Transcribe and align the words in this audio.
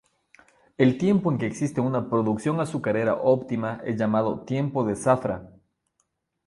El 0.79 0.97
tiempo 0.97 1.31
en 1.31 1.37
que 1.37 1.45
existe 1.45 1.79
una 1.79 2.09
producción 2.09 2.59
azucarera 2.59 3.13
óptima 3.21 3.81
es 3.85 3.97
llamado 3.97 4.41
"tiempo 4.45 4.83
de 4.83 4.95
zafra". 4.95 5.51